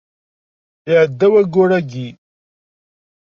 Iɛedda 0.91 1.27
wayyur 1.33 1.69
yagi. 1.73 2.07